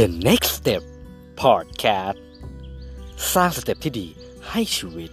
[0.00, 0.82] The Next Step
[1.42, 2.18] Podcast
[3.34, 4.06] สร้างสเต็ปที่ดี
[4.50, 5.10] ให้ชีวิต